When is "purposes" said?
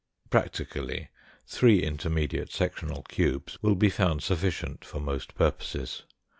5.35-6.05